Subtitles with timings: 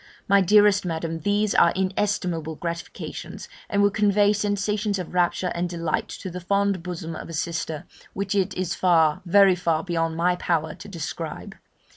[0.01, 0.25] Ah!
[0.29, 6.07] my dearest Madam, these are inestimable gratifications, and would convey sensations of rapture and delight
[6.09, 10.35] to the fond bosom of a sister, which it is far, very far beyond my
[10.37, 11.55] power to describe.